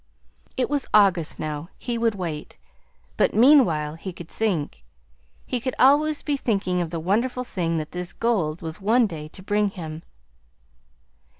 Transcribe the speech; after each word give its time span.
It 0.57 0.67
was 0.67 0.87
August 0.95 1.37
now; 1.39 1.69
he 1.77 1.95
would 1.95 2.15
wait. 2.15 2.57
But 3.17 3.35
meanwhile 3.35 3.93
he 3.93 4.11
could 4.11 4.27
think 4.29 4.83
he 5.45 5.59
could 5.59 5.75
always 5.77 6.23
be 6.23 6.35
thinking 6.37 6.81
of 6.81 6.89
the 6.89 6.99
wonderful 6.99 7.43
thing 7.43 7.77
that 7.77 7.91
this 7.91 8.11
gold 8.11 8.63
was 8.63 8.81
one 8.81 9.05
day 9.05 9.27
to 9.27 9.43
bring 9.43 9.69
to 9.69 9.75
him. 9.75 10.03